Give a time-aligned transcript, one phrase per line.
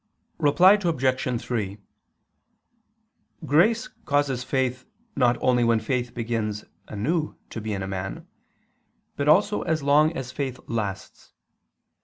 [0.39, 1.41] Reply Obj.
[1.45, 1.77] 3:
[3.45, 8.25] Grace causes faith not only when faith begins anew to be in a man,
[9.15, 11.33] but also as long as faith lasts.